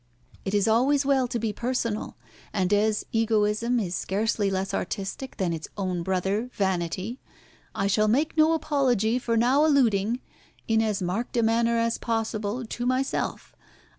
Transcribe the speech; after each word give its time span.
It 0.45 0.55
is 0.55 0.67
always 0.67 1.05
well 1.05 1.27
to 1.27 1.37
be 1.37 1.53
personal, 1.53 2.17
and 2.53 2.73
as 2.73 3.05
egoism 3.11 3.79
is 3.79 3.93
scarcely 3.93 4.49
less 4.49 4.73
artistic 4.73 5.37
than 5.37 5.53
its 5.53 5.67
own 5.77 6.01
brother, 6.01 6.49
vanity, 6.55 7.19
I 7.75 7.85
shall 7.85 8.07
make 8.07 8.35
no 8.35 8.53
apology 8.53 9.19
for 9.19 9.37
now 9.37 9.63
alluding, 9.63 10.19
in 10.67 10.81
as 10.81 11.03
marked 11.03 11.37
a 11.37 11.43
manner 11.43 11.77
as 11.77 11.99
possible, 11.99 12.65
to 12.65 12.85
myself. 12.87 13.55